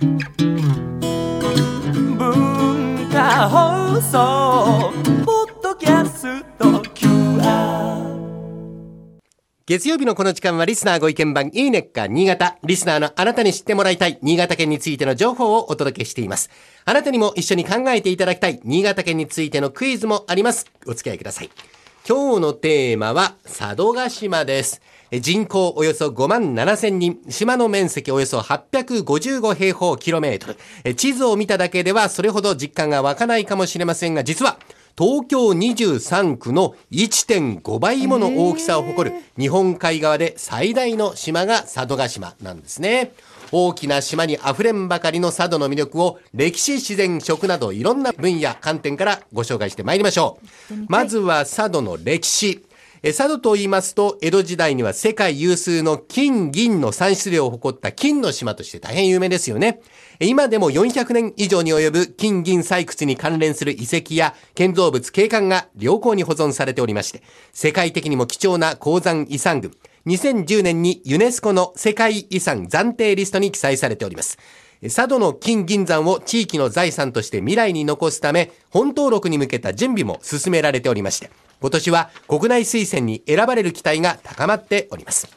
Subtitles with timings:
[0.00, 0.18] 文
[3.10, 4.92] 化放送
[5.24, 8.06] ポッドキャスト QR
[9.66, 12.58] 月曜日のこの時間はリスナーご意見番いいねっか新潟。
[12.62, 16.48] リスナーのあなたに知ってもらいたい新潟県についての情報をお届けしています。
[16.84, 20.70] あなたにも一緒に考えていただきたい新潟県についてのクイズもあります。
[20.86, 21.50] お付き合いください。
[22.08, 24.80] 今日のテーマは佐渡島です。
[25.10, 30.56] え人口およそ5万7千人、島の面積およそ855平方キロメートル。
[30.84, 34.58] え地図を見ただけではそれほど実感が湧かないかもしれませんが、実は
[34.96, 43.12] 東京23区の1.5倍もの大きさを誇る日本海側で最大の島が佐渡島なんですね。
[43.50, 50.38] 大きな島に溢れんばかりの佐渡の魅力を歴史、自然、食などいろんな分野、観点からご紹介してまいりましょ
[50.70, 50.74] う。
[50.88, 52.64] まずは佐渡の歴史。
[53.02, 59.80] え佐渡と言いますと、江戸時代には世界有数の金、銀の産出量を誇った金の島として大変有名ですよね。
[60.18, 69.70] え今でも400年以上に及ぶ金銀採掘に関連する遺跡や建造物景観が良好に保存されておりまして、世界的にも貴重な鉱山遺産群、
[70.08, 74.38] 2010年にユネスコの世界遺産暫定リストに記載されております。
[74.82, 85.28] 佐渡の金銀山を地域の財産として未来に残すため、本登録に向けた準備も進められておりまして、今年は国内推薦に選ばれる期待が高まっております。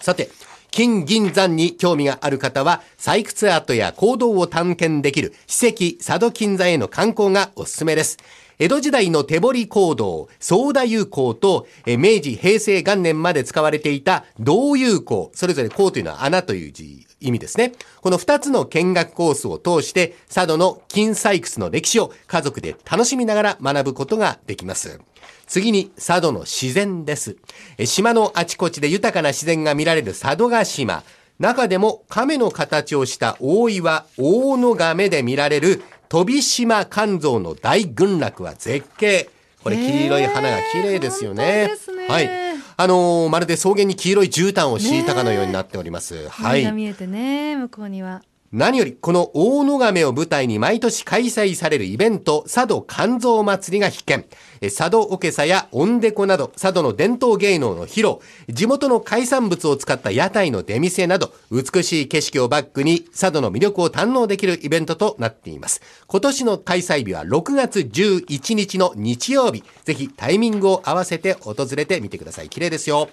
[0.00, 0.30] さて、
[0.70, 8.18] 金銀山に興味がある方は、採掘跡や行動を探検できる史跡佐渡金山への観光がおすすめです。
[8.62, 17.72] 江戸時代の手掘り行動、総田有効と、え明治、平成元年まで使われていた銅有効、それぞれ項というのは穴という字、意味ですね。
[18.02, 25.00] この二つの見学コースを通して、佐渡の金採掘の歴史を家族で楽しみながら学ぶことができます。
[25.48, 27.38] 次に佐渡の自然です。
[27.84, 31.02] 島のあちこちで豊かな自然が見られる佐渡ヶ島。
[31.40, 39.30] 中でも亀の形をした大岩、大野亀で見られる飛島肝臓の大群落は絶景。
[39.64, 41.70] これ黄色い花が綺麗ですよね。
[41.96, 42.30] ねはい。
[42.76, 46.28] あのーまるで草原に黄色い絨毯を敷いたかのようになっております。
[46.28, 46.72] はい海が。
[46.72, 48.22] 見えてね向こうには
[48.52, 54.26] 何より、この大野亀を舞台に毎年開催されるイベント、佐渡肝臓祭りが必見。
[54.60, 58.18] 佐渡おけさやおんでこなど、佐渡の伝統芸能の披露、
[58.54, 65.80] 地元の海産物を使った屋台の出店など、美しい景色をバックに佐渡の魅力を堪能できるイベントとなっています。
[66.06, 69.64] 今年の開催日は6月11日の日曜日。
[69.86, 72.50] ぜひタイミングを合わせて訪れてみてください。
[72.50, 73.08] 綺麗ですよ。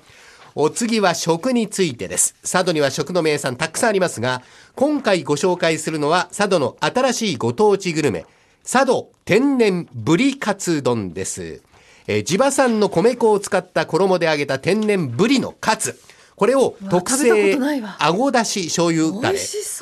[0.55, 2.35] お次は食についてです。
[2.41, 4.41] 佐渡には食の名産たくさんありますが、
[4.75, 8.25] 今回ご紹介するのは佐渡の新しいご当地グルメ、
[8.63, 11.61] 佐渡天然ぶりカツ丼です。
[12.07, 15.99] えー地場産の米粉を使った衣で揚げた天然ぶりのカツ。
[16.35, 17.57] これを特製
[17.99, 19.38] あごだし醤油だれ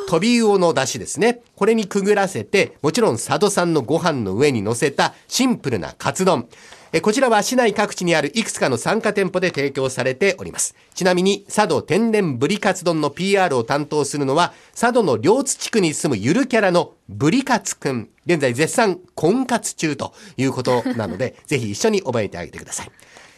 [0.08, 1.42] 飛び魚のだしですね。
[1.58, 6.48] これにくぐらせて、もちろん佐渡産のご飯の上に乗せたシンプルなカツ丼。
[6.94, 10.76] えこちらは市内各地にあるいくつかの参加店舗で提供されております。
[10.96, 18.10] ちなみに、佐渡天然ぶりカツ丼の PR を担当するのは、佐渡の両津地区に住むゆるキャラのぶりカツくん。
[18.26, 22.92] 現在絶賛婚活中ということなので、 ぜひ一緒に覚えてあげてください。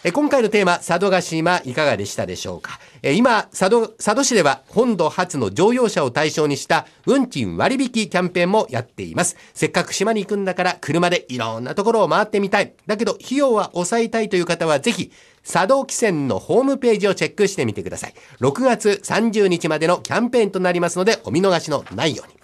[0.04, 2.80] え今回のテーマ、佐渡島いかがでしたでしょうか？
[3.02, 9.38] 今、佐渡、佐渡市では本土初の乗用車を対象にした運賃割引キャンペーンもやっています。
[9.54, 12.74] せっかく島に行くんだから車でいろんなところを回ってみたい。
[12.88, 15.12] だけど費用は抑えたいという方はぜひ、
[15.50, 18.14] 佐渡汽船のホームページをチェックしてみてください。
[18.42, 22.40] 6月30日までのキャンペーンとなりますのでお見逃しのないように。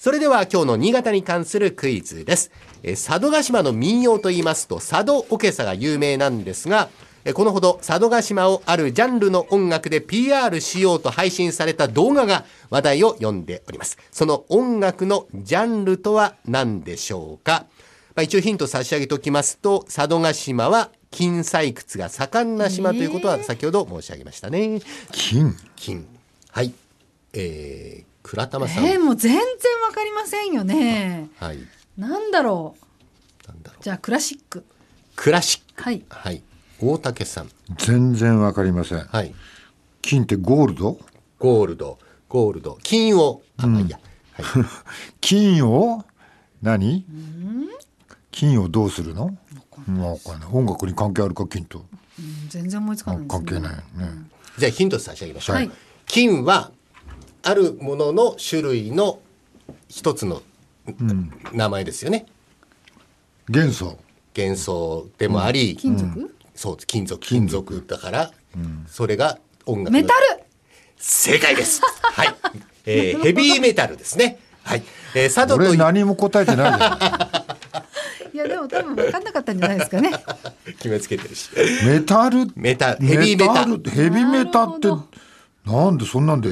[0.00, 2.50] それでは今日の新潟に関するクイズです。
[2.82, 6.88] え佐渡島の民謡と言いますと佐渡おけさが有名なんですが、
[7.34, 13.96] このほど佐渡島をあるジャンルの音楽で PR しようと配信された動画が話題を呼んでおります。
[14.10, 17.66] その音楽のジャンルとは何でしょうか？
[18.14, 24.80] まあ、一応ヒント差し上げておきますと、佐渡島は金採掘が盛んな島ということは先ほど申し上げましたね。
[25.12, 25.56] 金？
[25.76, 26.06] 金。
[26.50, 26.74] はい。
[27.34, 28.84] えー、倉玉さん。
[28.84, 29.40] えー、もう全然
[29.86, 31.58] わかりませんよねはい。
[31.96, 32.74] なんだろ
[33.44, 33.48] う？
[33.48, 33.82] なんだろう。
[33.82, 34.64] じゃあクラシック
[35.16, 35.82] クラシック。
[35.82, 36.42] はいはい。
[36.82, 37.50] 大竹さん。
[37.78, 38.98] 全然わかりません。
[38.98, 39.34] はい。
[40.00, 40.98] 金ってゴールド？
[41.38, 41.98] ゴールド、
[42.28, 43.98] ゴールド、金を、あ、まあいいや。
[44.32, 44.64] はい。
[45.20, 46.04] 金を？
[46.62, 47.04] 何？
[48.30, 49.26] 金をどうするの？
[49.26, 49.32] わ
[50.18, 51.46] かんない音楽に関係あるか？
[51.46, 51.78] 金と。
[51.78, 53.82] うん全然思いつかないです、ね、関係ないよね
[54.58, 55.56] じゃあヒント差し上げましょう。
[55.56, 55.70] はい。
[56.06, 56.70] 金は、
[57.42, 59.18] あるものの種類の
[59.88, 60.42] 一つの
[61.52, 62.26] 名前ですよね。
[63.48, 63.98] 元素。
[64.34, 68.30] 元素でもあり、金属、そう金属金属だから、
[68.86, 70.42] それが音楽のメタル
[70.96, 72.34] 正解です はい
[72.86, 74.38] えーヘビーメタルですね。
[74.64, 74.82] はい。
[75.14, 76.68] えー佐渡と何も答えてな
[78.32, 80.10] いいやでも多分分かんなかったんじゃないですかね。
[80.78, 81.50] 決めつけてるし。
[81.84, 82.46] んメタル？
[82.56, 84.88] メタヘビーメタルヘビメタって
[85.66, 86.50] なんでそんなんで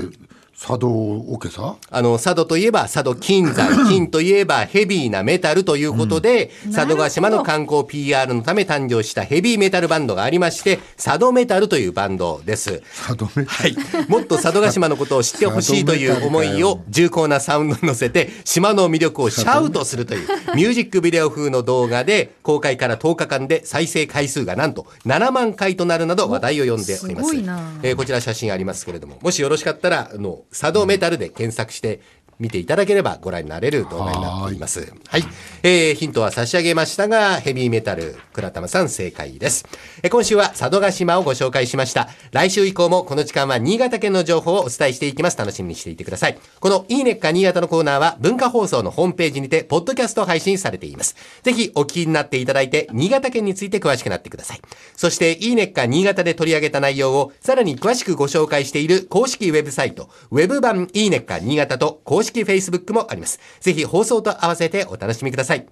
[0.62, 12.82] 茶道オケさあの、佐渡といえば佐渡金山、 金といえばヘビーなメタルということで、佐渡島の観光 PR のため誕生したヘビーメタルバンドがありまして、佐渡メタルというバンドです。
[13.06, 13.76] 茶道メタはい。
[14.08, 27.30] もっと佐渡島のことを知ってほしいという思いを重厚なサウンドに乗せて、島の魅力をシャウトするというミュージックビデオ風の動画で、公開から10日間で再生回数がなんと7万回となるなど話題を呼んでおります。
[27.30, 27.58] すごいな。
[27.82, 32.00] えーこちら写真ありますけれども、もしよろしかったら、あの、サドメタルで検索して、
[32.40, 34.92] 見ていただければご覧になれる動画になっています。
[35.06, 35.24] はい。
[35.62, 39.66] えー、ヒントは差し上げましたが、ヘビーメタル、倉玉さん正解です。
[40.02, 42.08] えー今週は佐渡島をご紹介しました。
[42.32, 45.38] 来週以降もこの時間は新潟県の情報をお伝えしていきます。
[45.38, 46.38] 楽しみにしていてください。
[46.58, 51.16] このいいねっか新潟のコーナーは文化放送のホームページにて、ポッドキャスト配信されています。
[51.42, 54.60] ぜひお聞きになっていただいて、新潟県について詳しくなってください。
[54.96, 63.40] そして、いいねっか新潟で取り上げた内容をさらに詳しくご紹介している公式ウェブサイト、ウェブ版いいねっか新潟と公式式 Facebook もあります。
[63.60, 65.66] ぜひ放送と合わせてお楽しみください。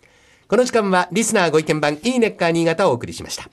[0.48, 3.48] この時間はリスナーご意見番いいねっか新潟をお送りしました。